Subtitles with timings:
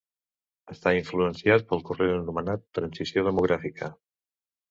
[0.75, 3.93] Està influenciat pel corrent anomenat transició demogràfica.